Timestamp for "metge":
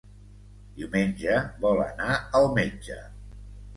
2.59-2.99